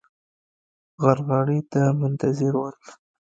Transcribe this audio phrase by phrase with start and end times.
[1.03, 2.75] غرغړې ته منتظر ول.